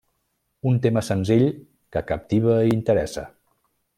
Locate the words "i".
2.71-2.75